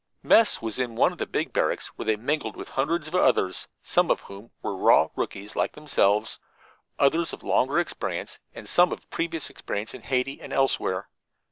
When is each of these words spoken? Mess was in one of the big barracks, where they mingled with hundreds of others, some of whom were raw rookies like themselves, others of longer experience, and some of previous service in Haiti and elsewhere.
Mess 0.23 0.63
was 0.63 0.79
in 0.79 0.95
one 0.95 1.11
of 1.11 1.19
the 1.19 1.27
big 1.27 1.53
barracks, 1.53 1.89
where 1.89 2.07
they 2.07 2.15
mingled 2.15 2.55
with 2.55 2.69
hundreds 2.69 3.07
of 3.07 3.13
others, 3.13 3.67
some 3.83 4.09
of 4.09 4.21
whom 4.21 4.49
were 4.63 4.75
raw 4.75 5.09
rookies 5.15 5.55
like 5.55 5.73
themselves, 5.73 6.39
others 6.97 7.33
of 7.33 7.43
longer 7.43 7.77
experience, 7.77 8.39
and 8.51 8.67
some 8.67 8.91
of 8.91 9.07
previous 9.11 9.43
service 9.43 9.93
in 9.93 10.01
Haiti 10.01 10.41
and 10.41 10.53
elsewhere. 10.53 11.07